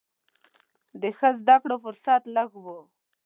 د 1.01 1.03
ښه 1.17 1.29
زده 1.39 1.55
کړو 1.61 1.75
فرصت 1.83 2.21
لږ 2.35 2.49
و. 2.63 2.65